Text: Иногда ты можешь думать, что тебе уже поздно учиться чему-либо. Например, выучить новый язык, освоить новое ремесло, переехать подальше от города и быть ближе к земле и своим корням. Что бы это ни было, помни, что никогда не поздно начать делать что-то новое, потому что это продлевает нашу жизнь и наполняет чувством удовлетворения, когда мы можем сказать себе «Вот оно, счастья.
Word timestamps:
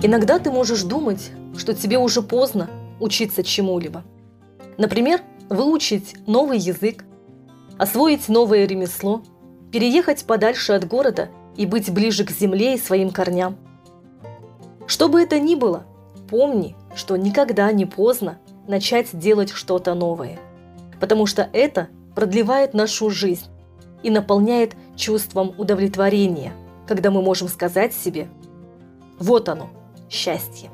Иногда 0.00 0.38
ты 0.38 0.52
можешь 0.52 0.84
думать, 0.84 1.32
что 1.56 1.74
тебе 1.74 1.98
уже 1.98 2.22
поздно 2.22 2.70
учиться 3.00 3.42
чему-либо. 3.42 4.04
Например, 4.76 5.20
выучить 5.48 6.14
новый 6.28 6.58
язык, 6.58 7.04
освоить 7.78 8.28
новое 8.28 8.64
ремесло, 8.64 9.22
переехать 9.72 10.24
подальше 10.24 10.72
от 10.72 10.86
города 10.86 11.30
и 11.56 11.66
быть 11.66 11.90
ближе 11.90 12.24
к 12.24 12.30
земле 12.30 12.74
и 12.74 12.78
своим 12.78 13.10
корням. 13.10 13.56
Что 14.86 15.08
бы 15.08 15.20
это 15.20 15.40
ни 15.40 15.56
было, 15.56 15.84
помни, 16.30 16.76
что 16.94 17.16
никогда 17.16 17.72
не 17.72 17.84
поздно 17.84 18.38
начать 18.68 19.08
делать 19.12 19.50
что-то 19.50 19.94
новое, 19.94 20.38
потому 21.00 21.26
что 21.26 21.48
это 21.52 21.88
продлевает 22.14 22.72
нашу 22.72 23.10
жизнь 23.10 23.46
и 24.04 24.10
наполняет 24.10 24.76
чувством 24.94 25.54
удовлетворения, 25.58 26.52
когда 26.86 27.10
мы 27.10 27.20
можем 27.20 27.48
сказать 27.48 27.92
себе 27.92 28.28
«Вот 29.18 29.48
оно, 29.48 29.70
счастья. 30.10 30.70